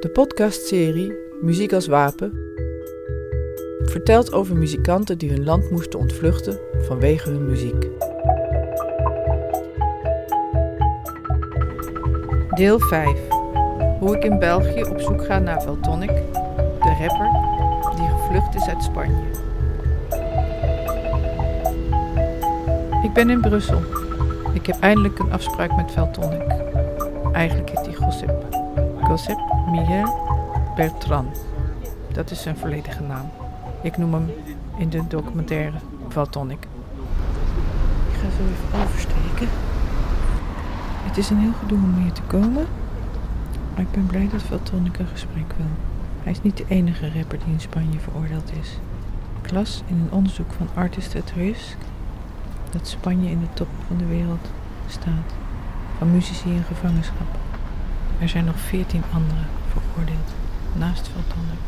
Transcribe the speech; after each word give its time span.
De 0.00 0.08
podcastserie 0.08 1.16
Muziek 1.40 1.72
als 1.72 1.86
Wapen 1.86 2.32
vertelt 3.82 4.32
over 4.32 4.56
muzikanten 4.56 5.18
die 5.18 5.30
hun 5.30 5.44
land 5.44 5.70
moesten 5.70 5.98
ontvluchten 5.98 6.58
vanwege 6.78 7.30
hun 7.30 7.46
muziek. 7.46 7.88
Deel 12.54 12.78
5. 12.78 13.20
Hoe 13.98 14.16
ik 14.16 14.24
in 14.24 14.38
België 14.38 14.82
op 14.82 15.00
zoek 15.00 15.24
ga 15.24 15.38
naar 15.38 15.62
Veltonic, 15.62 16.22
de 16.80 16.96
rapper 16.98 17.30
die 17.96 18.08
gevlucht 18.08 18.54
is 18.54 18.68
uit 18.68 18.82
Spanje. 18.82 19.24
Ik 23.02 23.12
ben 23.12 23.30
in 23.30 23.40
Brussel. 23.40 23.80
Ik 24.52 24.66
heb 24.66 24.76
eindelijk 24.80 25.18
een 25.18 25.32
afspraak 25.32 25.76
met 25.76 25.92
Veltonic. 25.92 26.50
Eigenlijk 27.32 27.70
heet 27.70 27.86
hij 27.86 27.96
Josep. 28.00 28.65
Josep 29.08 29.38
Miguel 29.70 30.14
Bertrand. 30.74 31.40
Dat 32.12 32.30
is 32.30 32.42
zijn 32.42 32.56
volledige 32.56 33.02
naam. 33.02 33.30
Ik 33.82 33.96
noem 33.96 34.12
hem 34.12 34.30
in 34.78 34.88
de 34.88 35.06
documentaire 35.06 35.78
Valtonic. 36.08 36.66
Ik 38.10 38.14
ga 38.14 38.30
zo 38.30 38.42
even 38.42 38.84
oversteken. 38.84 39.48
Het 41.04 41.16
is 41.16 41.30
een 41.30 41.38
heel 41.38 41.52
gedoe 41.60 41.78
om 41.78 41.94
hier 41.94 42.12
te 42.12 42.22
komen. 42.22 42.66
Maar 43.74 43.80
ik 43.80 43.90
ben 43.90 44.06
blij 44.06 44.28
dat 44.32 44.42
Valtonic 44.42 44.98
een 44.98 45.06
gesprek 45.06 45.52
wil. 45.56 45.66
Hij 46.22 46.32
is 46.32 46.42
niet 46.42 46.56
de 46.56 46.64
enige 46.68 47.12
rapper 47.12 47.38
die 47.38 47.52
in 47.52 47.60
Spanje 47.60 47.98
veroordeeld 47.98 48.52
is. 48.60 48.78
Ik 49.42 49.50
las 49.50 49.82
in 49.86 49.96
een 49.96 50.12
onderzoek 50.12 50.52
van 50.52 50.68
Artist 50.74 51.16
at 51.16 51.32
Risk 51.36 51.76
dat 52.70 52.88
Spanje 52.88 53.30
in 53.30 53.40
de 53.40 53.52
top 53.54 53.68
van 53.86 53.96
de 53.96 54.06
wereld 54.06 54.50
staat 54.86 55.32
van 55.98 56.10
muzici 56.10 56.50
in 56.50 56.62
gevangenschap. 56.62 57.45
Er 58.20 58.28
zijn 58.28 58.44
nog 58.44 58.58
veertien 58.58 59.02
anderen 59.12 59.46
veroordeeld 59.68 60.30
naast 60.72 61.08
Valtonic. 61.08 61.58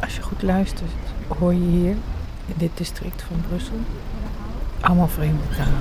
Als 0.00 0.16
je 0.16 0.22
goed 0.22 0.42
luistert, 0.42 0.90
hoor 1.38 1.54
je 1.54 1.60
hier 1.60 1.96
in 2.46 2.54
dit 2.56 2.70
district 2.74 3.22
van 3.22 3.40
Brussel 3.48 3.78
allemaal 4.80 5.08
vreemde 5.08 5.42
talen. 5.56 5.80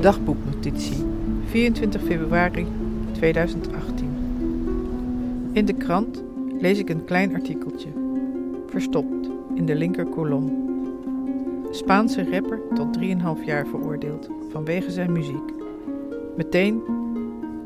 Dagboeknotitie 0.00 1.06
24 1.46 2.02
februari 2.02 2.66
2018. 3.12 4.01
In 5.52 5.64
de 5.64 5.72
krant 5.72 6.24
lees 6.58 6.78
ik 6.78 6.88
een 6.88 7.04
klein 7.04 7.34
artikeltje, 7.34 7.88
verstopt 8.66 9.30
in 9.54 9.66
de 9.66 9.74
linker 9.74 10.06
kolom. 10.06 10.70
Spaanse 11.70 12.30
rapper 12.30 12.60
tot 12.74 12.98
3,5 12.98 13.44
jaar 13.44 13.66
veroordeeld 13.66 14.28
vanwege 14.50 14.90
zijn 14.90 15.12
muziek. 15.12 15.52
Meteen 16.36 16.82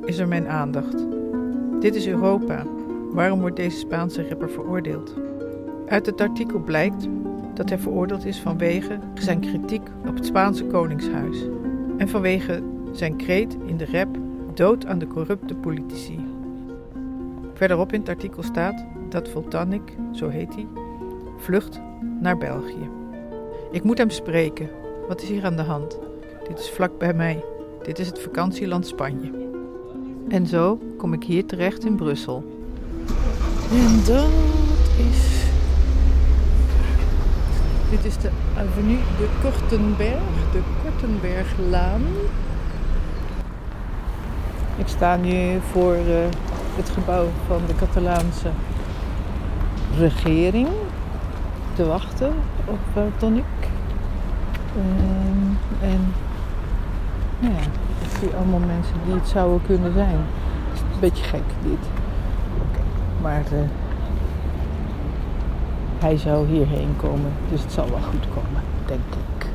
is 0.04 0.18
er 0.18 0.28
mijn 0.28 0.48
aandacht. 0.48 1.06
Dit 1.80 1.94
is 1.94 2.06
Europa. 2.06 2.66
Waarom 3.10 3.40
wordt 3.40 3.56
deze 3.56 3.78
Spaanse 3.78 4.28
rapper 4.28 4.50
veroordeeld? 4.50 5.14
Uit 5.86 6.06
het 6.06 6.20
artikel 6.20 6.58
blijkt 6.58 7.08
dat 7.54 7.68
hij 7.68 7.78
veroordeeld 7.78 8.24
is 8.24 8.40
vanwege 8.40 8.98
zijn 9.14 9.40
kritiek 9.40 9.88
op 10.08 10.14
het 10.14 10.26
Spaanse 10.26 10.64
koningshuis 10.64 11.44
en 11.96 12.08
vanwege 12.08 12.62
zijn 12.92 13.16
kreet 13.16 13.56
in 13.66 13.76
de 13.76 13.86
rap 13.92 14.18
dood 14.54 14.86
aan 14.86 14.98
de 14.98 15.06
corrupte 15.06 15.54
politici. 15.54 16.25
Verderop 17.56 17.92
in 17.92 18.00
het 18.00 18.08
artikel 18.08 18.42
staat 18.42 18.84
dat 19.08 19.28
Voltanic, 19.28 19.96
zo 20.12 20.28
heet 20.28 20.54
hij, 20.54 20.66
vlucht 21.38 21.80
naar 22.20 22.38
België. 22.38 22.90
Ik 23.70 23.82
moet 23.82 23.98
hem 23.98 24.10
spreken. 24.10 24.70
Wat 25.08 25.22
is 25.22 25.28
hier 25.28 25.44
aan 25.44 25.56
de 25.56 25.62
hand? 25.62 25.98
Dit 26.48 26.58
is 26.58 26.70
vlak 26.70 26.98
bij 26.98 27.14
mij. 27.14 27.44
Dit 27.82 27.98
is 27.98 28.06
het 28.06 28.20
vakantieland 28.20 28.86
Spanje. 28.86 29.30
En 30.28 30.46
zo 30.46 30.78
kom 30.96 31.12
ik 31.12 31.24
hier 31.24 31.46
terecht 31.46 31.84
in 31.84 31.96
Brussel. 31.96 32.44
En 33.70 34.04
dat 34.06 34.30
is. 35.10 35.44
Dit 37.90 38.04
is 38.04 38.18
de 38.18 38.30
avenue 38.56 38.98
de 39.18 39.28
Kortenberg, 39.42 40.52
de 40.52 40.60
Kortenberglaan. 40.82 42.02
Ik 44.78 44.86
sta 44.86 45.16
nu 45.16 45.60
voor 45.72 45.94
uh, 45.94 46.26
het 46.76 46.90
gebouw 46.90 47.26
van 47.46 47.60
de 47.66 47.74
Catalaanse 47.74 48.50
regering 49.98 50.68
te 51.74 51.86
wachten 51.86 52.32
op 52.64 52.78
uh, 52.96 53.02
Tonic. 53.16 53.44
Um, 54.76 55.58
en 55.80 56.12
nou 57.38 57.54
ja, 57.54 57.60
ik 58.02 58.18
zie 58.20 58.30
allemaal 58.36 58.58
mensen 58.58 58.94
die 59.04 59.14
het 59.14 59.28
zouden 59.28 59.62
kunnen 59.66 59.92
zijn. 59.92 60.16
Het 60.16 60.74
is 60.74 60.80
een 60.80 61.00
beetje 61.00 61.24
gek 61.24 61.42
dit. 61.62 61.88
Maar 63.22 63.42
uh, 63.52 63.58
hij 65.98 66.16
zou 66.16 66.46
hierheen 66.46 66.96
komen, 66.96 67.32
dus 67.50 67.62
het 67.62 67.72
zal 67.72 67.90
wel 67.90 68.02
goed 68.10 68.26
komen, 68.34 68.62
denk 68.86 69.00
ik. 69.00 69.46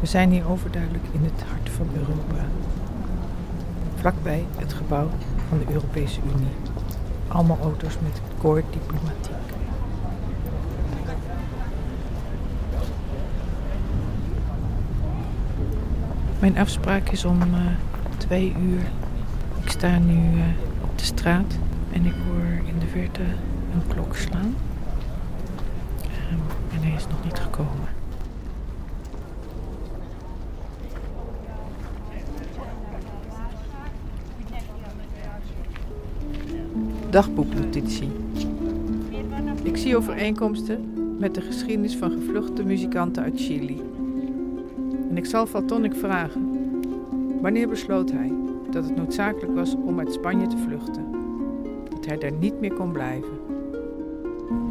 We 0.00 0.06
zijn 0.06 0.30
hier 0.30 0.48
overduidelijk 0.48 1.04
in 1.12 1.24
het 1.24 1.42
hart 1.48 1.70
van 1.70 1.88
Europa. 1.92 2.44
Vlakbij 3.94 4.44
het 4.56 4.72
gebouw 4.72 5.08
van 5.48 5.58
de 5.58 5.72
Europese 5.72 6.20
Unie. 6.34 6.52
Allemaal 7.28 7.58
auto's 7.62 7.98
met 8.02 8.20
koord 8.38 8.64
diplomatiek. 8.72 9.34
Mijn 16.38 16.58
afspraak 16.58 17.08
is 17.08 17.24
om 17.24 17.42
uh, 17.42 17.60
twee 18.16 18.54
uur. 18.60 18.82
Ik 19.62 19.70
sta 19.70 19.98
nu 19.98 20.36
uh, 20.36 20.44
op 20.82 20.98
de 20.98 21.04
straat 21.04 21.58
en 21.92 22.06
ik 22.06 22.14
hoor 22.26 22.66
in 22.66 22.78
de 22.78 22.86
verte 22.86 23.22
een 23.72 23.86
klok 23.88 24.16
slaan. 24.16 24.54
Is 27.04 27.10
nog 27.10 27.24
niet 27.24 27.38
gekomen. 27.38 27.88
Dagboeknotitie. 37.10 38.08
Ik 39.62 39.76
zie 39.76 39.96
overeenkomsten 39.96 40.92
met 41.18 41.34
de 41.34 41.40
geschiedenis 41.40 41.96
van 41.96 42.10
gevluchte 42.10 42.62
muzikanten 42.62 43.22
uit 43.22 43.40
Chili. 43.40 43.82
En 45.10 45.16
ik 45.16 45.26
zal 45.26 45.46
Valtonic 45.46 45.94
vragen: 45.94 46.70
wanneer 47.40 47.68
besloot 47.68 48.10
hij 48.10 48.32
dat 48.70 48.84
het 48.84 48.96
noodzakelijk 48.96 49.54
was 49.54 49.74
om 49.74 49.98
uit 49.98 50.12
Spanje 50.12 50.46
te 50.46 50.56
vluchten? 50.56 51.04
Dat 51.90 52.06
hij 52.06 52.18
daar 52.18 52.32
niet 52.32 52.60
meer 52.60 52.74
kon 52.74 52.92
blijven. 52.92 53.53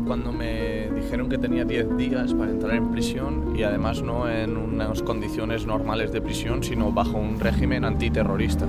Cuando 0.05 0.31
me 0.31 0.89
dijeron 0.95 1.29
que 1.29 1.37
tenía 1.37 1.65
10 1.65 1.97
días 1.97 2.33
para 2.33 2.51
entrar 2.51 2.75
en 2.75 2.91
prisión 2.91 3.55
y 3.55 3.63
además 3.63 4.01
no 4.01 4.29
en 4.29 4.57
unas 4.57 5.01
condiciones 5.01 5.65
normales 5.65 6.11
de 6.11 6.21
prisión, 6.21 6.63
sino 6.63 6.91
bajo 6.91 7.17
un 7.17 7.39
régimen 7.39 7.85
antiterrorista. 7.85 8.65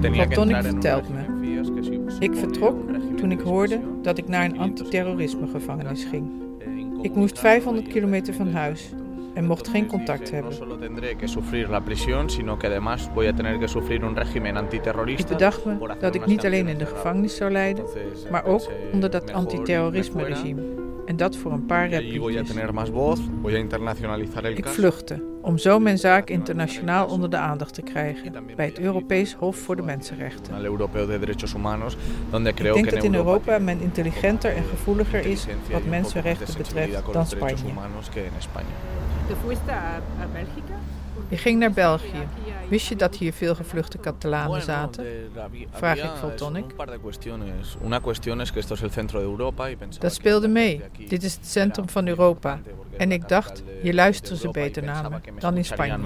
Tenía 0.00 0.26
que 0.26 0.34
en 0.34 0.40
un 0.40 0.62
vertelt 0.62 1.08
me. 1.08 1.40
Ik 2.20 2.34
vertrok 2.34 2.76
toen 3.16 3.30
ik 3.30 3.40
hoorde 3.40 3.80
dat 4.02 4.18
ik 4.18 4.28
naar 4.28 4.44
een 4.44 4.58
antiterrorisme 4.58 5.46
gevangenis 5.46 6.04
ging. 6.04 6.30
Ik 7.02 7.14
moest 7.14 7.38
500 7.38 7.88
kilometer 7.88 8.34
van 8.34 8.52
huis 8.52 8.90
en 9.34 9.44
mocht 9.44 9.68
geen 9.68 9.86
contact 9.86 10.30
hebben. 10.30 10.52
Ik 15.06 15.26
bedacht 15.26 15.64
me 15.64 15.94
dat 15.98 16.14
ik 16.14 16.26
niet 16.26 16.44
alleen 16.44 16.68
in 16.68 16.78
de 16.78 16.86
gevangenis 16.86 17.36
zou 17.36 17.50
lijden, 17.50 17.84
maar 18.30 18.44
ook 18.44 18.70
onder 18.92 19.10
dat 19.10 19.32
antiterrorisme 19.32 20.24
regime. 20.24 20.62
En 21.06 21.16
dat 21.16 21.36
voor 21.36 21.52
een 21.52 21.66
paar 21.66 21.88
repliekjes. 21.88 22.50
Ik 24.56 24.66
vluchtte 24.66 25.22
om 25.42 25.58
zo 25.58 25.78
mijn 25.78 25.98
zaak 25.98 26.30
internationaal 26.30 27.06
onder 27.06 27.30
de 27.30 27.36
aandacht 27.36 27.74
te 27.74 27.82
krijgen 27.82 28.32
bij 28.56 28.66
het 28.66 28.78
Europees 28.78 29.34
Hof 29.34 29.56
voor 29.56 29.76
de 29.76 29.82
Mensenrechten. 29.82 30.54
Ik 32.44 32.56
denk 32.56 32.90
dat 32.90 33.04
in 33.04 33.14
Europa 33.14 33.58
men 33.58 33.80
intelligenter 33.80 34.56
en 34.56 34.64
gevoeliger 34.64 35.26
is 35.26 35.46
wat 35.70 35.84
mensenrechten 35.84 36.56
betreft 36.56 37.12
dan 37.12 37.26
Spanje. 37.26 37.56
Humanos 39.34 39.36
que 39.36 39.36
en 39.36 39.36
España. 39.36 39.36
¿Te 39.36 39.36
fuiste 39.36 39.72
a, 39.72 39.96
a 39.96 40.26
Bélgica? 40.32 40.74
Je 41.28 41.36
ging 41.36 41.58
naar 41.58 41.72
België. 41.72 42.26
Wist 42.68 42.86
je 42.86 42.96
dat 42.96 43.16
hier 43.16 43.32
veel 43.32 43.54
gevluchte 43.54 43.98
Catalanen 43.98 44.62
zaten? 44.62 45.04
Vraag 45.70 45.98
ik 45.98 46.10
Voltonic. 46.20 46.64
Dat 50.00 50.14
speelde 50.14 50.48
mee. 50.48 50.82
Dit 51.08 51.22
is 51.22 51.34
het 51.34 51.46
centrum 51.46 51.88
van 51.88 52.06
Europa. 52.06 52.60
En 52.96 53.12
ik 53.12 53.28
dacht, 53.28 53.62
hier 53.82 53.94
luisteren 53.94 54.38
ze 54.38 54.50
beter 54.50 54.82
naar 54.82 55.10
me 55.10 55.18
dan 55.38 55.56
in 55.56 55.64
Spanje. 55.64 55.98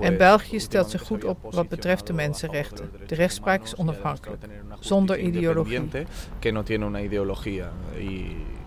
En 0.00 0.16
België 0.16 0.60
stelt 0.60 0.90
zich 0.90 1.02
goed 1.02 1.24
op 1.24 1.38
wat 1.52 1.68
betreft 1.68 2.06
de 2.06 2.12
mensenrechten. 2.12 2.90
De 3.06 3.14
rechtspraak 3.14 3.62
is 3.62 3.76
onafhankelijk, 3.76 4.44
zonder 4.80 5.18
ideologie. 5.18 5.88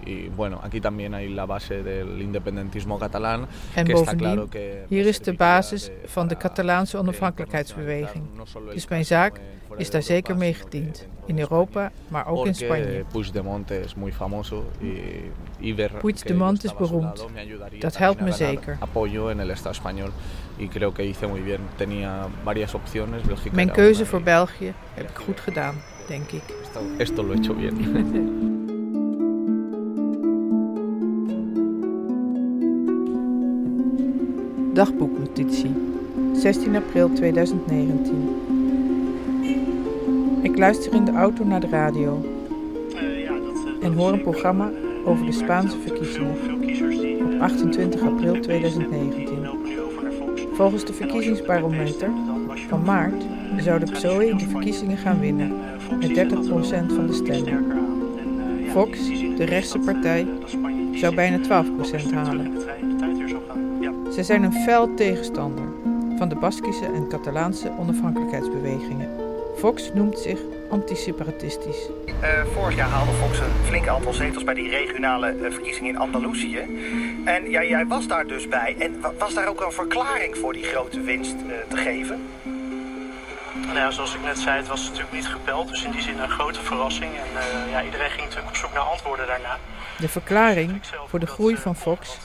Y 0.05 0.29
bueno, 0.35 0.59
aquí 0.63 0.79
también 0.79 1.13
hay 1.13 1.29
la 1.29 1.45
base 1.45 1.83
del 1.83 2.21
independentismo 2.21 2.97
catalán. 2.97 3.47
En 3.75 3.87
bovendien, 3.87 4.49
hier 4.89 5.07
is 5.07 5.21
de 5.21 5.33
basis 5.33 5.91
van 6.05 6.27
de 6.27 6.37
Catalaanse 6.37 6.97
onafhankelijkheidsbeweging. 6.97 8.23
Dus 8.73 8.87
mijn 8.87 9.05
zaak 9.05 9.39
is 9.77 9.89
daar 9.89 10.01
zeker 10.01 10.37
mee 10.37 10.53
gediend. 10.53 11.07
In 11.25 11.39
Europa, 11.39 11.91
maar 12.07 12.27
ook 12.27 12.45
in 12.45 12.55
Spanje. 12.55 13.05
Puigdemont 13.11 13.71
is 13.71 13.95
muy 13.95 14.11
famoso 14.11 14.65
y, 15.59 15.73
ver 15.73 15.91
Puigdemont 15.91 16.63
is 16.63 16.75
beroemd. 16.75 17.27
Dat 17.79 17.97
helpt 17.97 18.21
me 18.21 18.31
zeker. 18.31 18.77
Apoyo 18.79 19.29
en 19.29 19.39
el 19.39 19.49
Estado 19.49 19.75
español 19.75 20.11
y 20.57 20.67
creo 20.67 20.93
que 20.93 21.03
hice 21.03 21.27
muy 21.27 21.41
bien. 21.41 21.59
Tenía 21.75 22.27
varias 22.43 22.73
opciones. 22.73 23.21
Mijn 23.51 23.71
keuze 23.71 24.05
voor 24.05 24.21
België 24.21 24.73
heb 24.93 25.09
ik 25.09 25.15
goed 25.15 25.39
gedaan, 25.39 25.75
denk 26.07 26.31
ik. 26.31 26.43
Esto, 26.61 26.81
esto 26.97 27.23
lo 27.23 27.33
he 27.33 27.37
hecho 27.37 27.53
bien. 27.53 28.49
Dagboeknotitie 34.81 35.71
16 36.33 36.75
april 36.75 37.13
2019 37.13 38.35
Ik 40.41 40.57
luister 40.57 40.93
in 40.93 41.05
de 41.05 41.11
auto 41.11 41.43
naar 41.43 41.59
de 41.59 41.67
radio 41.67 42.25
en 43.81 43.93
hoor 43.93 44.11
een 44.11 44.21
programma 44.21 44.71
over 45.05 45.25
de 45.25 45.31
Spaanse 45.31 45.77
verkiezingen 45.79 46.35
op 47.33 47.41
28 47.41 48.01
april 48.01 48.39
2019. 48.39 49.49
Volgens 50.53 50.85
de 50.85 50.93
verkiezingsbarometer 50.93 52.09
van 52.67 52.83
maart 52.83 53.23
zou 53.57 53.79
de 53.79 53.91
PSOE 53.91 54.35
de 54.35 54.47
verkiezingen 54.47 54.97
gaan 54.97 55.19
winnen 55.19 55.53
met 55.99 56.09
30% 56.09 56.13
van 56.95 57.07
de 57.07 57.13
stemmen. 57.13 57.65
Vox, 58.67 59.07
de 59.37 59.43
rechtse 59.43 59.79
partij, 59.79 60.27
zou 60.93 61.15
bijna 61.15 61.63
12% 62.09 62.13
halen. 62.13 62.70
Zij 64.11 64.23
zijn 64.23 64.43
een 64.43 64.53
fel 64.53 64.93
tegenstander 64.93 65.65
van 66.17 66.29
de 66.29 66.35
Baskische 66.35 66.85
en 66.85 67.07
Catalaanse 67.07 67.71
onafhankelijkheidsbewegingen. 67.79 69.09
Vox 69.55 69.93
noemt 69.93 70.19
zich 70.19 70.39
antiseparatistisch. 70.69 71.89
Uh, 72.05 72.45
vorig 72.53 72.75
jaar 72.75 72.89
haalde 72.89 73.11
Vox 73.11 73.39
een 73.39 73.65
flink 73.65 73.87
aantal 73.87 74.13
zetels 74.13 74.43
bij 74.43 74.53
die 74.53 74.69
regionale 74.69 75.35
uh, 75.35 75.51
verkiezingen 75.51 75.89
in 75.89 75.97
Andalusië. 75.97 76.57
En 77.25 77.49
ja, 77.49 77.63
jij 77.63 77.87
was 77.87 78.07
daar 78.07 78.27
dus 78.27 78.47
bij. 78.47 78.75
En 78.79 79.01
was 79.17 79.33
daar 79.33 79.47
ook 79.47 79.61
een 79.61 79.71
verklaring 79.71 80.37
voor 80.37 80.53
die 80.53 80.63
grote 80.63 81.01
winst 81.01 81.35
uh, 81.47 81.53
te 81.67 81.77
geven? 81.77 82.21
Nou 83.53 83.77
ja, 83.77 83.91
zoals 83.91 84.15
ik 84.15 84.21
net 84.23 84.39
zei, 84.39 84.57
het 84.57 84.67
was 84.67 84.83
natuurlijk 84.83 85.11
niet 85.13 85.27
gepeld. 85.27 85.67
Dus 85.67 85.83
in 85.83 85.91
die 85.91 86.01
zin 86.01 86.19
een 86.19 86.29
grote 86.29 86.61
verrassing. 86.61 87.11
En 87.13 87.69
ja, 87.71 87.83
iedereen 87.83 88.09
ging 88.09 88.21
natuurlijk 88.21 88.49
op 88.49 88.55
zoek 88.55 88.73
naar 88.73 88.83
antwoorden 88.83 89.27
daarna. 89.27 89.57
De 89.97 90.09
verklaring 90.09 90.81
voor 91.07 91.19
de 91.19 91.27
groei 91.27 91.55
van 91.55 91.75
Vox 91.75 92.17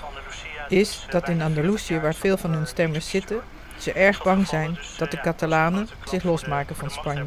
is 0.69 1.07
dat 1.11 1.29
in 1.29 1.43
Andalusië, 1.43 2.01
waar 2.01 2.15
veel 2.15 2.37
van 2.37 2.53
hun 2.53 2.67
stemmers 2.67 3.09
zitten, 3.09 3.41
ze 3.79 3.93
erg 3.93 4.23
bang 4.23 4.47
zijn 4.47 4.79
dat 4.99 5.11
de 5.11 5.21
Catalanen 5.21 5.89
zich 6.05 6.23
losmaken 6.23 6.77
van 6.77 6.91
Spanje. 6.91 7.25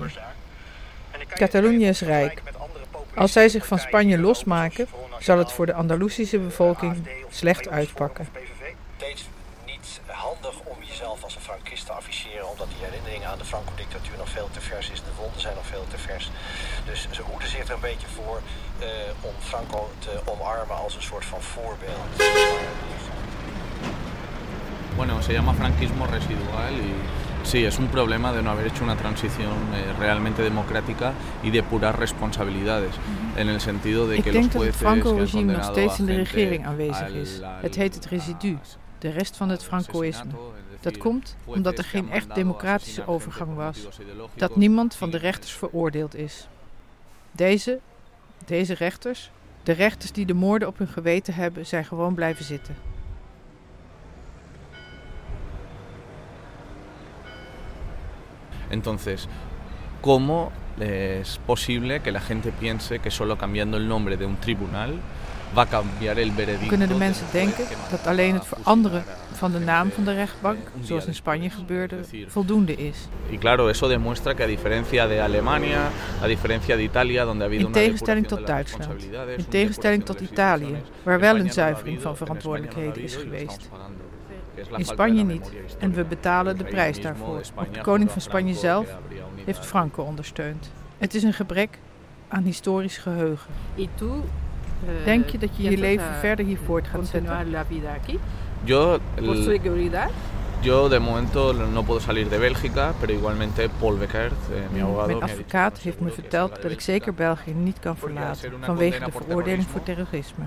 Catalonië 1.27 1.87
is 1.87 2.01
rijk. 2.01 2.41
Als 3.15 3.31
zij 3.31 3.49
zich 3.49 3.65
van 3.65 3.79
Spanje 3.79 4.17
losmaken, 4.17 4.87
zal 5.19 5.37
het 5.37 5.51
voor 5.51 5.65
de 5.65 5.73
Andalusische 5.73 6.39
bevolking 6.39 7.07
slecht 7.29 7.69
uitpakken. 7.69 8.27
niet 9.65 10.01
handig 10.05 10.59
om 10.63 10.77
jezelf 10.83 11.23
als 11.23 11.35
een 11.35 11.41
Frankist 11.41 11.85
te 11.85 11.91
afficheren, 11.91 12.49
omdat 12.49 12.67
die 12.67 12.85
herinnering 12.85 13.25
aan 13.25 13.37
de 13.37 13.45
Franco-dictatuur 13.45 14.17
nog 14.17 14.29
veel 14.29 14.49
te 14.51 14.61
vers 14.61 14.89
is. 14.89 14.99
De 14.99 15.13
wonden 15.17 15.41
zijn 15.41 15.55
nog 15.55 15.65
veel 15.65 15.85
te 15.89 15.97
vers. 15.97 16.31
Dus 16.85 17.07
ze 17.11 17.21
hoeden 17.21 17.49
zich 17.49 17.67
er 17.67 17.73
een 17.73 17.79
beetje 17.79 18.07
voor 18.07 18.41
uh, 18.79 18.87
om 19.21 19.33
Franco 19.39 19.89
te 19.99 20.19
omarmen 20.25 20.75
als 20.75 20.95
een 20.95 21.01
soort 21.01 21.25
van 21.25 21.41
voorbeeld. 21.41 22.07
Bueno, 24.99 25.21
se 25.21 25.31
llama 25.31 25.53
franquismo 25.53 26.05
residual 26.07 26.73
y 26.73 27.47
sí, 27.47 27.63
es 27.63 27.79
un 27.79 27.87
problema 27.87 28.33
de 28.33 28.43
no 28.43 28.49
haber 28.49 28.67
hecho 28.67 28.83
una 28.83 28.97
transición 28.97 29.53
eh, 29.73 29.93
realmente 29.97 30.41
democrática 30.41 31.13
y 31.41 31.51
depurar 31.51 31.97
responsabilidades. 31.97 32.91
En 33.37 33.47
el 33.47 33.61
sentido 33.61 34.07
de 34.07 34.17
Ik 34.17 34.23
que 34.23 34.31
denk 34.31 34.53
los 34.53 34.53
dat 34.53 34.63
het 34.63 34.75
jueces 34.75 34.81
Franco-regime 34.81 35.53
nog 35.53 35.63
steeds 35.63 35.99
in 35.99 36.05
de 36.05 36.15
regering 36.15 36.65
aanwezig 36.65 37.07
is. 37.09 37.39
Het 37.61 37.75
heet 37.75 37.95
het 37.95 38.05
residu, 38.05 38.57
de 38.97 39.09
rest 39.09 39.37
van 39.37 39.49
het 39.49 39.63
Francoïsme. 39.63 40.31
Dat 40.81 40.97
komt 40.97 41.35
omdat 41.45 41.77
er 41.77 41.83
jueces 41.83 41.99
geen 41.99 42.11
echt 42.11 42.35
democratische 42.35 43.07
overgang 43.07 43.55
was. 43.55 43.87
Dat 44.35 44.55
niemand 44.55 44.95
van 44.95 45.09
de 45.09 45.17
rechters 45.17 45.53
veroordeeld 45.53 46.15
is. 46.15 46.47
Deze, 47.31 47.79
deze 48.45 48.73
rechters, 48.73 49.31
de 49.63 49.71
rechters 49.71 50.11
die 50.11 50.25
de 50.25 50.33
moorden 50.33 50.67
op 50.67 50.77
hun 50.77 50.87
geweten 50.87 51.33
hebben, 51.33 51.65
zijn 51.65 51.85
gewoon 51.85 52.13
blijven 52.13 52.45
zitten. 52.45 52.75
Entonces, 58.69 59.27
¿cómo 60.01 60.51
es 60.79 61.39
posible 61.45 62.01
que 62.01 62.11
la 62.11 62.21
gente 62.21 62.51
piense 62.51 62.99
que 62.99 63.11
solo 63.11 63.37
cambiando 63.37 63.77
el 63.77 63.87
nombre 63.87 64.17
de 64.17 64.25
un 64.25 64.37
tribunal 64.37 64.99
va 65.57 65.63
a 65.63 65.65
cambiar 65.65 66.19
el 66.19 66.31
veredicto? 66.31 66.69
Kunnen 66.69 66.89
de 66.89 66.95
mensen 66.95 67.25
denken 67.31 67.65
dat 67.89 68.07
alleen 68.07 68.33
het 68.33 68.45
veranderen 68.45 69.03
van 69.33 69.51
de 69.51 69.59
naam 69.59 69.91
van 69.91 70.03
de 70.03 70.13
rechtbank, 70.13 70.57
eh, 70.57 70.83
zoals 70.83 71.05
in 71.05 71.15
Spanje 71.15 71.49
gebeurde, 71.49 71.95
voldoende 72.27 72.75
is? 72.75 73.07
Y 73.31 73.37
claro, 73.37 73.69
eso 73.69 73.87
demuestra 73.87 74.33
que 74.35 74.43
a 74.43 74.47
diferencia 74.47 75.07
de 75.07 75.21
Alemania, 75.21 75.89
a 76.21 76.27
diferencia 76.27 76.75
de 76.75 76.83
Italia, 76.83 77.25
donde 77.25 77.43
ha 77.43 77.47
habido 77.47 77.61
In 77.61 77.67
una 77.67 77.75
tegenstelling 77.75 78.27
tot 78.27 78.47
Duitsland, 78.47 79.03
in 79.37 79.45
tegenstelling 79.49 80.03
tot 80.05 80.21
Italië, 80.21 80.75
waar 81.03 81.19
wel 81.19 81.35
een 81.37 81.51
zuivering 81.51 82.01
van 82.01 82.15
verantwoordelijkheden 82.17 83.03
is 83.03 83.15
geweest. 83.15 83.69
In 84.77 84.85
Spanje 84.85 85.23
niet 85.23 85.51
en 85.79 85.93
we 85.93 86.03
betalen 86.03 86.57
de 86.57 86.63
prijs 86.63 87.01
daarvoor. 87.01 87.41
Want 87.55 87.73
de 87.73 87.81
koning 87.81 88.11
van 88.11 88.21
Spanje 88.21 88.53
zelf 88.53 88.87
heeft 89.45 89.65
Franco 89.65 90.03
ondersteund. 90.03 90.71
Het 90.97 91.13
is 91.15 91.23
een 91.23 91.33
gebrek 91.33 91.79
aan 92.27 92.43
historisch 92.43 92.97
geheugen. 92.97 93.51
Eh, 93.75 95.05
Denk 95.05 95.29
je 95.29 95.37
dat 95.37 95.49
je 95.55 95.69
je 95.69 95.77
leven 95.77 96.13
verder 96.13 96.45
hier 96.45 96.57
voort 96.65 96.87
gaat 96.87 97.07
zetten? 97.07 97.31
Yo, 98.63 98.97
yo 100.61 100.89
de 100.89 100.99
momento 100.99 101.53
no 101.53 101.81
puedo 101.81 101.99
salir 101.99 102.29
de 102.29 102.37
Bélgica, 102.37 102.93
pero 102.99 103.13
igualmente 103.13 103.69
Paul 103.79 103.97
Beckert, 103.97 104.31
eh, 104.31 104.73
mi 104.73 104.81
abogado, 104.81 105.07
Mijn 105.07 105.21
advocaat 105.21 105.73
"No, 105.73 105.79
heeft 105.83 105.99
me 105.99 106.09
verteld 106.09 106.61
dat 106.61 106.71
ik 106.71 106.81
zeker 106.81 107.13
Bélgica". 107.13 107.43
België 107.45 107.63
niet 107.63 107.79
kan 107.79 107.97
verlaten 107.97 108.51
vanwege 108.59 109.03
de 109.05 109.11
veroordeling 109.11 109.67
voor 109.67 109.83
terrorisme. 109.83 110.43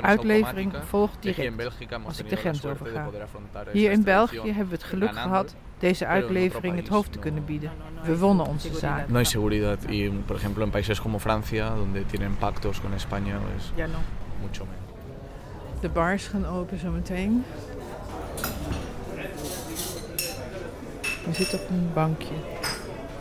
Uitlevering 0.00 0.72
volgt 0.88 1.24
Y 1.24 1.28
aquí 1.28 1.28
en 1.28 1.34
direct 1.34 1.56
Bélgica 1.56 1.94
hemos 1.96 2.08
als 2.08 2.18
ik 2.18 2.28
de 2.28 2.36
grens 2.36 2.64
overga. 2.64 3.04
poder 3.04 3.22
afrontar 3.22 3.66
Hier 3.72 3.92
in 3.92 4.02
België 4.02 4.52
hebben 4.52 4.68
we 4.68 4.74
het 4.74 4.84
geluk 4.84 5.12
gehad 5.12 5.54
deze 5.78 6.06
uitlevering 6.06 6.76
het 6.76 6.88
hoofd 6.88 7.12
te 7.12 7.18
kunnen 7.18 7.44
bieden. 7.44 7.70
We 8.04 8.18
wonnen 8.18 8.46
onze 8.46 8.74
zaak. 8.74 9.08
No 9.08 9.14
hay 9.14 9.24
seguridad 9.24 9.78
y, 9.88 10.08
por 10.26 10.36
ejemplo, 10.36 10.64
en 10.64 10.70
países 10.70 11.00
como 11.00 11.18
Francia, 11.18 11.68
donde 11.74 12.04
tienen 12.06 12.36
pactos 12.38 12.80
con 12.80 12.92
España, 12.94 13.38
es 13.56 13.72
Ja, 13.76 13.86
no. 13.86 13.98
mucho 14.40 14.64
menos. 14.64 14.82
De 15.80 15.88
bars 15.88 16.26
gaan 16.26 16.46
open 16.46 16.78
zometeen. 16.78 17.44
We 21.26 21.32
zitten 21.32 21.58
op 21.60 21.68
een 21.68 21.90
bankje 21.94 22.34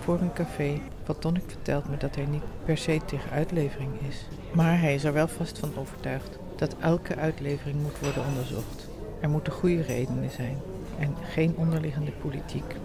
voor 0.04 0.20
een 0.22 0.34
café. 0.34 0.82
Valtonic 1.04 1.44
vertelt 1.48 1.90
me 1.90 1.98
dat 1.98 2.16
hij 2.16 2.26
niet 2.26 2.44
per 2.66 2.78
se 2.78 3.00
tegen 3.06 3.32
uitlevering 3.32 3.92
is. 4.10 4.28
Maar 4.54 4.80
hij 4.80 4.94
is 4.94 5.04
er 5.04 5.14
wel 5.14 5.28
vast 5.28 5.60
van 5.60 5.72
overtuigd 5.78 6.38
dat 6.56 6.76
elke 6.80 7.16
uitlevering 7.16 7.82
moet 7.82 8.00
worden 8.00 8.26
onderzocht. 8.26 8.90
Er 9.20 9.30
moeten 9.30 9.54
goede 9.54 9.82
redenen 9.82 10.30
zijn 10.30 10.58
en 11.00 11.16
geen 11.22 11.54
onderliggende 11.58 12.12
politiek. 12.12 12.76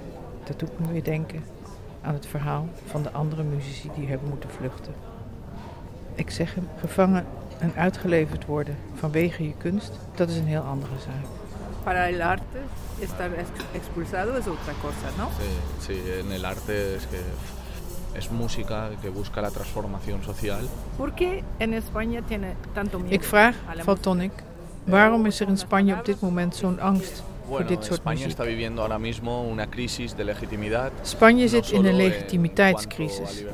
Dat 0.45 0.59
doet 0.59 0.81
me 0.81 0.93
weer 0.93 1.05
denken 1.05 1.43
aan 2.01 2.15
het 2.15 2.27
verhaal 2.27 2.69
van 2.87 3.03
de 3.03 3.11
andere 3.11 3.43
muzici 3.43 3.91
die 3.95 4.09
hebben 4.09 4.29
moeten 4.29 4.51
vluchten. 4.51 4.95
Ik 6.15 6.31
zeg 6.31 6.55
hem, 6.55 6.69
gevangen 6.81 7.27
en 7.59 7.73
uitgeleverd 7.77 8.47
worden 8.47 8.77
vanwege 8.95 9.43
je 9.43 9.55
kunst, 9.59 9.99
dat 10.15 10.29
is 10.29 10.37
een 10.37 10.47
heel 10.47 10.63
andere 10.63 10.99
zaak. 10.99 11.48
Para 11.89 12.11
el 12.11 12.21
arte, 12.21 12.59
estar 13.01 13.31
ex- 13.33 13.65
expulsado 13.75 14.37
es 14.37 14.47
otra 14.47 14.75
cosa, 14.83 15.07
¿no? 15.17 15.31
Sí, 15.41 15.51
sí, 15.87 15.97
en 16.21 16.31
el 16.33 16.45
arte 16.45 16.97
es 16.97 17.07
que 17.07 17.21
es 18.19 18.31
música 18.31 18.91
que 19.01 19.09
busca 19.09 19.41
la 19.41 19.51
transformación 19.51 20.23
social. 20.23 20.69
¿Por 20.99 21.15
qué 21.15 21.43
en 21.59 21.73
España 21.73 22.21
tiene 22.21 22.57
tanto 22.75 22.99
miedo? 22.99 23.15
Ik 23.15 23.23
vraag 23.25 23.55
Valtonic 23.85 24.33
Waarom 24.85 25.27
is 25.27 25.41
er 25.41 25.49
in 25.49 25.57
Spanje 25.57 25.95
op 25.95 26.05
dit 26.05 26.21
moment 26.21 26.55
zo'n 26.57 26.79
angst 26.81 27.23
Bueno, 27.49 27.67
dit 27.67 27.85
soort 27.85 28.01
España 28.01 28.13
muziek? 28.15 28.29
está 28.29 28.45
viviendo 28.45 28.83
ahora 28.83 28.99
mismo 28.99 29.43
una 29.51 29.67
crisis 29.67 30.15
de 30.15 30.25
legitimidad. 30.25 30.91
Spanje 31.03 31.49
zit 31.49 31.71
in 31.71 31.79
een 31.79 31.87
en 31.87 31.97
legitimiteitscrisis. 31.97 33.45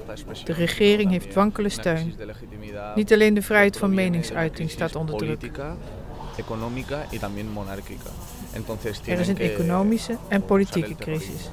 de 0.45 0.53
regering 0.53 1.11
heeft 1.11 1.35
wankele 1.35 1.69
steun. 1.69 2.15
Niet 2.95 3.13
alleen 3.13 3.35
de 3.35 3.43
vrijheid 3.43 3.77
van 3.77 3.95
meningsuiting 3.95 4.71
staat 4.71 4.97
onder 4.97 5.17
druk. 5.17 5.51
Económica 6.39 7.07
y 7.13 7.19
también 7.19 7.53
monárquica. 7.53 8.11
Er 9.07 9.21
is 9.21 9.29
een 9.29 9.39
economische 9.39 10.17
en 10.29 10.45
politieke 10.45 10.95
crisis. 10.95 11.51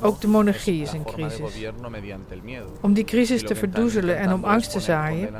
Ook 0.00 0.20
de 0.20 0.26
monarchie 0.28 0.82
is 0.82 0.90
de 0.90 1.04
crisis. 1.04 1.40
Om 2.80 2.92
die 2.92 3.04
crisis 3.04 3.42
te 3.42 3.54
verdoezelen 3.54 4.18
en 4.18 4.32
om 4.32 4.44
angst 4.44 4.70
te 4.70 4.80
zaaien, 4.80 5.32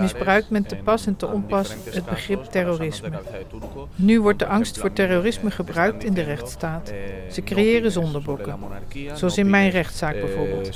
misbruikt 0.00 0.50
men 0.50 0.66
te 0.66 0.76
pas 0.76 1.06
en 1.06 1.16
te 1.16 1.26
onpas 1.26 1.74
het 1.90 2.04
begrip 2.04 2.44
terrorisme. 2.44 3.10
Nu 3.94 4.20
wordt 4.20 4.38
de 4.38 4.46
angst 4.46 4.78
voor 4.78 4.92
terrorisme 4.92 5.44
me 5.44 5.50
gebruikt 5.50 6.04
in 6.04 6.14
de 6.14 6.22
rechtsstaat. 6.22 6.88
eh, 6.88 6.96
Ze 7.30 7.42
creëren 7.42 7.92
zondebokken. 7.92 8.58
Zoals 9.14 9.38
in 9.38 9.50
mijn 9.50 9.70
rechtszaak 9.70 10.14
bijvoorbeeld. 10.20 10.66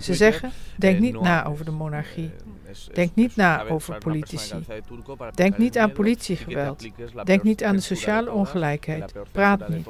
Ze 0.00 0.14
zeggen, 0.14 0.50
denk 0.76 0.94
Eh, 0.96 1.00
niet 1.00 1.20
na 1.20 1.44
over 1.46 1.64
de 1.64 1.70
monarchie. 1.70 2.30
Eh, 2.66 2.94
Denk 2.94 3.14
niet 3.14 3.36
na 3.36 3.64
over 3.68 3.98
politici. 3.98 4.54
Denk 5.34 5.58
niet 5.58 5.78
aan 5.78 5.92
politiegeweld. 5.92 6.88
Denk 7.24 7.42
niet 7.42 7.64
aan 7.64 7.76
de 7.76 7.82
sociale 7.82 8.32
ongelijkheid. 8.32 9.12
Praat 9.32 9.68
niet. 9.68 9.86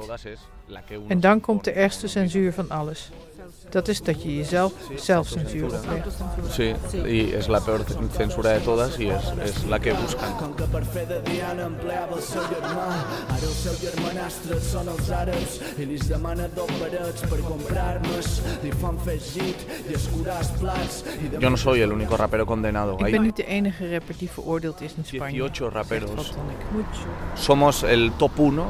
En 1.07 1.19
dan 1.19 1.39
komt 1.39 1.63
de 1.63 1.71
ergste 1.71 2.07
censuur 2.07 2.53
van 2.53 2.69
alles. 2.69 3.11
Dat 3.69 3.87
is 3.87 4.01
dat 4.01 4.23
je 4.23 4.35
jezelf 4.35 4.73
zelfcensuur 4.95 5.65
oplegt. 5.65 6.17
Sí, 6.51 6.73
y 7.05 7.33
es 7.33 7.47
la 7.47 7.59
peor 7.59 7.83
censura 8.17 8.51
de 8.51 8.59
todas 8.59 8.99
y 8.99 9.09
es, 9.09 9.23
es 9.43 9.65
la 9.65 9.79
que 9.79 9.93
buscan. 9.93 10.37
Com 10.37 10.55
que 10.55 10.63
per 10.63 10.83
fer 10.85 11.07
de 11.07 11.21
Diana 11.21 11.65
empleava 11.65 12.15
el 12.15 12.21
seu 12.21 12.41
germà 12.47 12.87
Ara 13.27 13.43
el 13.43 13.55
seu 13.57 13.75
germanastre 13.81 14.59
són 14.63 14.87
els 14.87 15.11
àrabs 15.11 15.59
i 15.77 15.85
li 15.89 15.99
demana 16.07 16.47
dos 16.55 16.71
parets 16.79 17.27
per 17.27 17.41
comprar-nos 17.43 18.41
li 18.63 18.71
fan 18.81 18.97
fer 19.03 19.19
git 19.19 19.67
i 19.89 19.95
escurar 19.99 20.39
els 20.39 20.51
plats 20.61 21.03
i 21.17 21.27
de 21.27 21.43
Yo 21.43 21.49
no 21.49 21.57
soy 21.57 21.81
el 21.81 21.91
único 21.91 22.17
rapero 22.17 22.45
condenado. 22.45 22.97
Ik 22.99 23.11
ben 23.11 23.21
niet 23.21 23.35
de 23.35 23.45
enige 23.45 23.91
rapper 23.91 24.15
die 24.17 24.29
veroordeeld 24.29 24.81
is 24.81 24.93
in 24.97 25.05
Spanje. 25.05 25.43
18 25.43 25.69
raperos. 25.69 26.33
Somos 27.35 27.83
el 27.83 28.11
top 28.17 28.39
1 28.39 28.63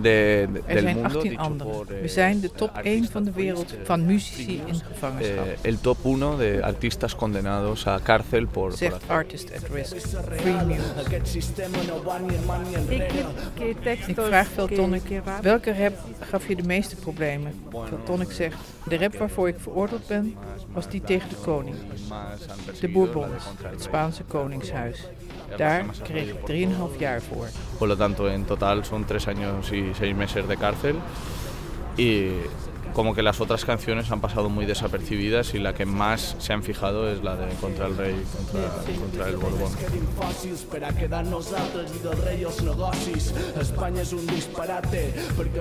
de, 0.00 0.48
de- 0.52 0.62
Er 0.66 0.74
del 0.74 0.82
zijn 0.82 0.94
mundo. 0.96 1.08
18 1.14 1.30
dicho 1.30 1.42
anderen. 1.42 1.72
por, 1.72 1.86
eh, 1.94 2.00
We 2.00 2.08
zijn 2.08 2.40
de 2.40 2.50
top 2.50 2.70
1 2.70 2.76
artistas 2.76 3.10
van 3.10 3.24
de 3.24 3.32
wereld 3.32 3.74
van 3.84 4.00
eh, 4.00 4.06
muzici 4.06 4.62
in 4.66 4.74
gevangenschap. 4.74 5.46
Eh, 5.46 5.52
el 5.70 5.80
top 5.80 5.96
1 6.04 6.36
de 6.36 6.58
artistas 6.62 7.16
condenados 7.16 7.86
a 7.86 7.98
cárcel 8.02 8.46
por, 8.46 8.72
Zegt 8.72 9.02
Artist 9.08 9.52
at 9.56 9.68
Risk. 9.72 9.96
Free 10.36 10.64
Music. 10.64 10.80
aquest 11.06 11.26
sistema 11.28 11.76
no 11.86 12.02
va 12.02 12.18
ni 12.18 12.36
man 12.46 12.62
ni 12.62 12.70
¿Y 12.70 12.74
enrere 12.74 13.06
qué, 13.06 13.24
qué 13.54 13.74
textos? 13.82 14.08
Ik 14.08 14.20
vraag 14.20 14.48
Veltonic, 14.54 15.02
welke 15.42 15.72
rap 15.78 15.92
gaf 16.20 16.48
je 16.48 16.56
de 16.56 16.62
meeste 16.62 16.96
problemen? 16.96 17.52
Veltonic 17.88 18.30
zegt, 18.32 18.56
de 18.88 18.96
rap 18.96 19.14
waarvoor 19.16 19.48
ik 19.48 19.56
veroordeeld 19.58 20.06
ben, 20.06 20.34
was 20.72 20.88
die 20.88 21.00
tegen 21.00 21.28
de 21.28 21.34
koning. 21.44 21.76
De 22.80 22.88
Bourbons, 22.88 23.44
het. 23.62 23.82
Spaanse 23.82 24.22
koningshuis. 24.22 25.08
Daar 25.56 25.84
kreeg 26.02 26.28
ik 26.28 26.40
por 26.40 26.50
3,5 26.50 26.98
jaar 26.98 27.22
voor. 27.22 27.48
Por 27.78 27.88
lo 27.88 27.96
tanto, 27.96 28.26
en 28.28 28.44
total 28.44 28.84
son 28.84 29.04
tres 29.04 29.26
años 29.26 29.70
y 29.72 29.94
seis 29.94 30.14
meses 30.14 30.46
de 30.46 30.56
cárcel. 30.56 30.96
Y 31.96 32.30
como 32.92 33.14
que 33.14 33.22
las 33.22 33.40
otras 33.40 33.64
canciones 33.64 34.10
han 34.10 34.20
pasado 34.20 34.48
muy 34.48 34.66
desapercibidas 34.66 35.54
y 35.54 35.58
la 35.58 35.72
que 35.74 35.86
más 35.86 36.36
se 36.38 36.52
han 36.52 36.62
fijado 36.62 37.10
es 37.10 37.22
la 37.22 37.36
de 37.36 37.54
Contra 37.54 37.86
el 37.86 37.96
Rey, 37.96 38.22
contra, 38.36 38.60
contra 39.00 39.28
el 39.28 39.36
Borbón. 39.36 39.72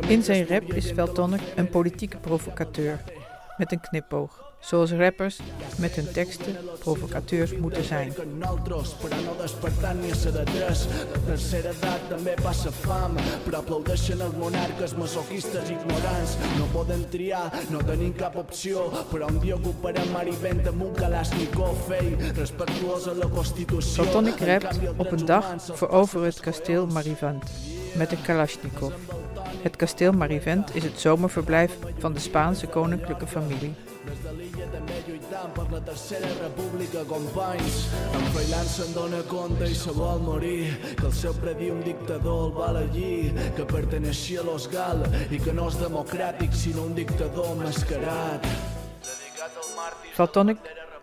In 0.08 0.24
zijn 0.24 0.48
rap 0.48 0.74
is 0.74 0.92
Veltonic 0.92 1.42
een 1.56 1.70
politieke 1.70 2.18
provocateur. 2.18 3.00
Met 3.62 3.72
een 3.72 3.80
knipoog. 3.80 4.54
Zoals 4.60 4.92
rappers 4.92 5.40
met 5.78 5.96
hun 5.96 6.12
teksten 6.12 6.56
provocateurs 6.80 7.56
moeten 7.56 7.84
zijn. 7.84 8.14
En 8.16 8.40
rapt 24.40 24.78
op 24.98 25.12
een 25.12 25.26
dag 25.26 25.46
humans 25.46 25.70
veroveren 25.74 26.28
het 26.28 26.40
kasteel 26.40 26.88
Marivent 26.88 27.44
met 27.96 28.12
een 28.12 28.22
Kalashnikov. 28.22 28.94
Het 29.62 29.76
kasteel 29.76 30.12
Marivent 30.12 30.76
is 30.76 30.84
het 30.84 31.00
zomerverblijf 31.00 31.78
van 31.98 32.14
de 32.14 32.20
Spaanse 32.20 32.68
koninklijke 32.68 33.28
familie. 33.28 33.74
Valtonic 50.14 50.58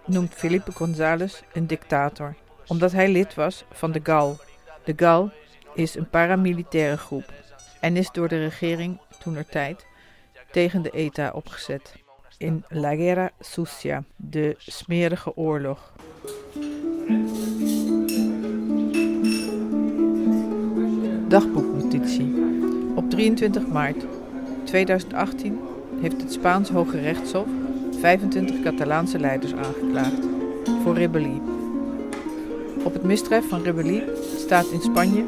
noemt 0.07 0.35
Felipe 0.35 0.73
González 0.73 1.43
een 1.53 1.67
dictator, 1.67 2.35
omdat 2.67 2.93
hij 2.93 3.09
lid 3.09 3.35
was 3.35 3.65
van 3.73 3.93
de 3.93 4.01
GAL. 4.03 4.37
De 4.85 4.93
GAL 4.97 5.31
is 5.75 5.95
een 5.95 6.09
paramilitaire 6.09 6.97
groep 6.97 7.33
en 7.81 7.97
is 7.97 8.11
door 8.13 8.29
de 8.29 8.39
regering 8.39 8.99
toenertijd 9.19 9.87
tegen 10.51 10.83
de 10.83 10.91
ETA 10.91 11.31
opgezet. 11.35 11.95
In 12.37 12.65
La 12.69 12.95
Guerra 12.95 13.31
Sucia, 13.41 14.03
de 14.17 14.55
smerige 14.59 15.37
oorlog. 15.37 15.93
Dagboeknotitie. 21.29 22.35
Op 22.95 23.11
23 23.11 23.67
maart 23.67 24.05
2018 24.65 25.61
heeft 26.01 26.23
het 26.23 26.33
Spaans 26.33 26.71
Hoge 26.71 27.01
Rechtshof 27.01 27.47
25 28.01 28.63
Catalaanse 28.63 29.19
leiders 29.19 29.55
aangeklaagd 29.55 30.27
voor 30.83 30.95
rebellie. 30.95 31.43
Op 32.85 32.93
het 32.93 33.03
misdrijf 33.03 33.49
van 33.49 33.63
rebellie 33.63 34.03
staat 34.37 34.67
in 34.67 34.81
Spanje 34.81 35.25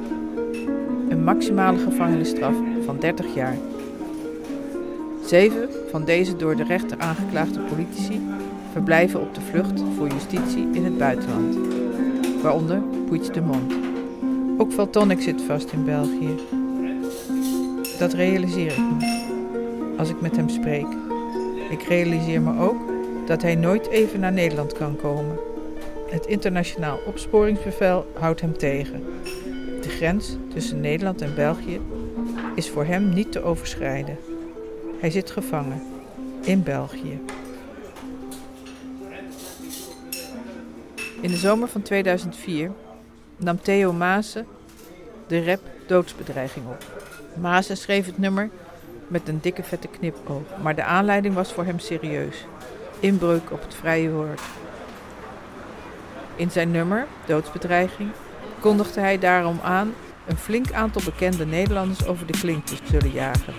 maximale 1.20 1.78
gevangenisstraf 1.78 2.54
van 2.84 2.98
30 2.98 3.34
jaar. 3.34 3.56
Zeven 5.26 5.68
van 5.90 6.04
deze 6.04 6.36
door 6.36 6.56
de 6.56 6.64
rechter 6.64 6.98
aangeklaagde 6.98 7.60
politici 7.60 8.20
verblijven 8.72 9.20
op 9.20 9.34
de 9.34 9.40
vlucht 9.40 9.82
voor 9.96 10.08
justitie 10.08 10.68
in 10.72 10.84
het 10.84 10.98
buitenland, 10.98 11.56
waaronder 12.42 12.82
Puigdemont. 13.08 13.74
Ook 14.58 14.72
Valtonic 14.72 15.20
zit 15.20 15.42
vast 15.42 15.72
in 15.72 15.84
België. 15.84 16.34
Dat 17.98 18.12
realiseer 18.12 18.72
ik 18.72 18.78
me 18.78 19.28
als 19.98 20.08
ik 20.08 20.20
met 20.20 20.36
hem 20.36 20.48
spreek. 20.48 20.86
Ik 21.70 21.82
realiseer 21.82 22.40
me 22.40 22.60
ook 22.60 22.78
dat 23.26 23.42
hij 23.42 23.54
nooit 23.54 23.88
even 23.88 24.20
naar 24.20 24.32
Nederland 24.32 24.72
kan 24.72 24.96
komen. 24.96 25.38
Het 26.10 26.26
internationaal 26.26 26.98
opsporingsbevel 27.06 28.06
houdt 28.18 28.40
hem 28.40 28.58
tegen. 28.58 29.04
Grens 30.00 30.36
tussen 30.52 30.80
Nederland 30.80 31.22
en 31.22 31.34
België 31.34 31.80
is 32.54 32.70
voor 32.70 32.84
hem 32.84 33.08
niet 33.08 33.32
te 33.32 33.42
overschrijden. 33.42 34.18
Hij 35.00 35.10
zit 35.10 35.30
gevangen 35.30 35.82
in 36.40 36.62
België. 36.62 37.20
In 41.20 41.30
de 41.30 41.36
zomer 41.36 41.68
van 41.68 41.82
2004 41.82 42.70
nam 43.36 43.60
Theo 43.60 43.92
Maassen 43.92 44.46
de 45.26 45.44
rap 45.44 45.60
Doodsbedreiging 45.86 46.66
op. 46.66 46.84
Maassen 47.40 47.76
schreef 47.76 48.06
het 48.06 48.18
nummer 48.18 48.50
met 49.08 49.28
een 49.28 49.38
dikke 49.40 49.62
vette 49.62 49.88
knipoog, 49.88 50.42
maar 50.62 50.74
de 50.74 50.84
aanleiding 50.84 51.34
was 51.34 51.52
voor 51.52 51.64
hem 51.64 51.78
serieus. 51.78 52.46
Inbreuk 53.00 53.52
op 53.52 53.60
het 53.60 53.74
vrije 53.74 54.10
woord. 54.10 54.40
In 56.36 56.50
zijn 56.50 56.70
nummer, 56.70 57.06
Doodsbedreiging, 57.26 58.10
kondigde 58.58 59.00
hij 59.00 59.18
daarom 59.18 59.60
aan 59.62 59.94
een 60.26 60.36
flink 60.36 60.72
aantal 60.72 61.02
bekende 61.04 61.46
Nederlanders 61.46 62.06
over 62.06 62.26
de 62.26 62.38
klink 62.38 62.66
te 62.66 62.76
zullen 62.90 63.10
jagen. 63.10 63.54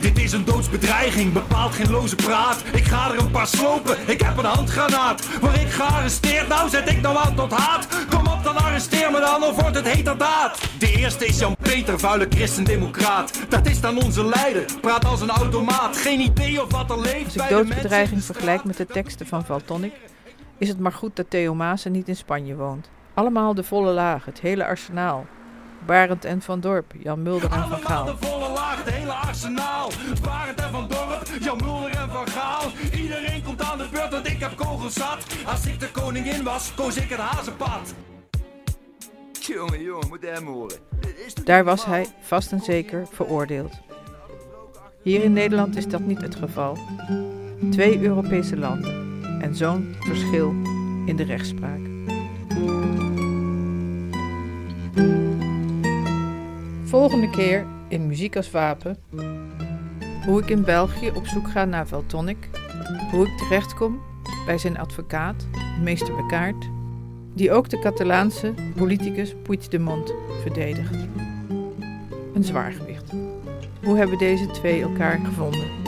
Dit 0.00 0.18
is 0.18 0.32
een 0.32 0.44
doodsbedreiging, 0.44 1.32
bepaalt 1.32 1.74
geen 1.74 1.90
loze 1.90 2.16
praat. 2.16 2.62
Ik 2.72 2.84
ga 2.84 3.12
er 3.12 3.18
een 3.18 3.30
paar 3.30 3.46
slopen, 3.46 3.96
ik 4.06 4.20
heb 4.20 4.36
een 4.36 4.44
handgranaat. 4.44 5.40
Waar 5.40 5.60
ik 5.60 5.70
gearresteerd, 5.70 6.48
nou 6.48 6.68
zet 6.68 6.90
ik 6.90 7.00
nou 7.00 7.16
aan 7.16 7.34
tot 7.34 7.52
haat. 7.52 7.88
Kom 8.10 8.26
op, 8.26 8.44
dan 8.44 8.56
arresteer 8.56 9.10
me 9.10 9.20
dan, 9.20 9.42
of 9.42 9.60
wordt 9.60 9.76
het 9.76 9.92
heterdaad. 9.92 10.58
De 10.78 10.96
eerste 10.96 11.26
is 11.26 11.38
Jan-Peter, 11.38 11.98
vuile 11.98 12.26
christendemocraat. 12.28 13.32
Dat 13.48 13.66
is 13.66 13.80
dan 13.80 14.02
onze 14.02 14.24
leider, 14.24 14.64
praat 14.80 15.04
als 15.04 15.20
een 15.20 15.30
automaat. 15.30 15.96
Geen 15.96 16.20
idee 16.20 16.62
of 16.62 16.72
wat 16.72 16.90
er 16.90 17.00
leeft 17.00 17.24
Als 17.24 17.34
ik 17.34 17.48
doodsbedreiging 17.48 18.24
vergelijk 18.24 18.64
met 18.64 18.76
de 18.76 18.86
teksten 18.86 19.26
van 19.26 19.44
Valtonic, 19.44 19.92
is 20.58 20.68
het 20.68 20.78
maar 20.78 20.92
goed 20.92 21.16
dat 21.16 21.30
Theo 21.30 21.54
Maassen 21.54 21.92
niet 21.92 22.08
in 22.08 22.16
Spanje 22.16 22.56
woont. 22.56 22.90
Allemaal 23.14 23.54
de 23.54 23.64
volle 23.64 23.92
laag, 23.92 24.24
het 24.24 24.40
hele 24.40 24.64
arsenaal. 24.64 25.26
Barend 25.86 26.24
en 26.24 26.42
Van 26.42 26.60
Dorp, 26.60 26.92
Jan 26.98 27.22
Mulder 27.22 27.44
en 27.44 27.50
Van 27.50 27.62
Allemaal 27.62 27.80
Gaal. 27.80 28.04
de 28.04 28.16
volle 28.26 28.48
laag, 28.48 28.84
het 28.84 28.94
hele 28.94 29.12
arsenaal. 29.12 29.90
Barend 30.22 30.60
en 30.60 30.70
Van 30.70 30.88
Dorp, 30.88 31.26
Jan 31.40 31.56
Mulder 31.64 31.90
en 31.90 32.08
Van 32.08 32.26
Gaal. 32.26 32.62
Iedereen 32.94 33.42
komt 33.42 33.62
aan 33.62 33.78
de 33.78 33.88
beurt, 33.92 34.10
want 34.10 34.26
ik 34.26 34.40
heb 34.40 34.56
kogels 34.56 34.94
zat. 34.94 35.26
Als 35.46 35.66
ik 35.66 35.80
de 35.80 35.90
koningin 35.90 36.44
was, 36.44 36.74
koos 36.74 36.96
ik 36.96 37.08
het 37.08 37.18
hazenpad. 37.18 37.94
Jongen, 39.40 39.82
jongen, 39.82 40.08
moet 40.08 40.22
hem 40.22 40.46
horen. 40.46 40.78
Daar 41.44 41.64
was 41.64 41.84
hij 41.84 42.06
vast 42.20 42.52
en 42.52 42.60
zeker 42.60 43.06
veroordeeld. 43.12 43.72
Hier 45.02 45.22
in 45.24 45.32
Nederland 45.32 45.76
is 45.76 45.88
dat 45.88 46.00
niet 46.00 46.20
het 46.20 46.34
geval. 46.34 46.78
Twee 47.70 48.00
Europese 48.00 48.56
landen 48.56 49.05
en 49.40 49.54
zo'n 49.54 49.94
verschil 50.00 50.54
in 51.04 51.16
de 51.16 51.22
rechtspraak. 51.22 51.80
Volgende 56.84 57.30
keer 57.30 57.66
in 57.88 58.06
Muziek 58.06 58.36
als 58.36 58.50
Wapen. 58.50 58.96
Hoe 60.24 60.42
ik 60.42 60.50
in 60.50 60.64
België 60.64 61.10
op 61.14 61.26
zoek 61.26 61.50
ga 61.50 61.64
naar 61.64 61.86
Valtonic. 61.86 62.48
Hoe 63.10 63.26
ik 63.26 63.36
terechtkom 63.36 64.00
bij 64.46 64.58
zijn 64.58 64.78
advocaat, 64.78 65.46
meester 65.82 66.16
Bekaert, 66.16 66.68
die 67.34 67.52
ook 67.52 67.68
de 67.68 67.78
Catalaanse 67.78 68.54
politicus 68.76 69.34
Puigdemont 69.42 70.14
verdedigt. 70.42 70.96
Een 72.34 72.44
zwaargewicht. 72.44 73.12
Hoe 73.84 73.96
hebben 73.96 74.18
deze 74.18 74.46
twee 74.46 74.82
elkaar 74.82 75.20
gevonden? 75.24 75.85